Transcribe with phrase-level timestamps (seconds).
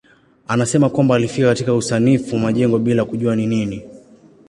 [0.47, 3.83] Anasema kwamba alifika katika usanifu majengo bila kujua ni nini.